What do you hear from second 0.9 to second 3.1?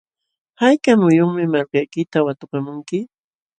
muyunmi malkaykita watukamunki?